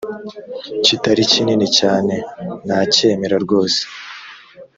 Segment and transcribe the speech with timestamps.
[0.85, 2.15] kitari kinini cyane
[2.67, 3.81] nakemera rwose